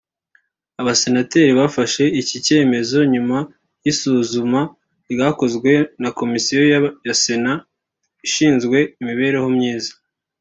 Abasenateri 0.81 1.51
bafashe 1.59 2.03
iki 2.21 2.37
cyemezo 2.45 2.97
nyuma 3.13 3.37
y’isuzuma 3.83 4.61
ryakozwe 5.13 5.71
na 6.01 6.09
Komisiyo 6.19 6.59
ya 7.07 7.15
Sena 7.21 7.53
ishinzwe 8.27 8.77
imibereho 9.01 9.47
myiza 9.55 9.91